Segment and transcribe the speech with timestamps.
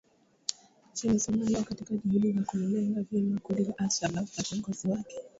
[0.91, 5.19] nchini Somalia katika juhudi za kulilenga vyema kundi la al-Shabaab na viongozi wake